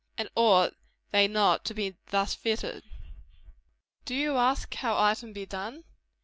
[0.17, 0.73] And ought
[1.11, 2.81] they not to be thus fitted?
[4.03, 5.83] Do you ask how item be done?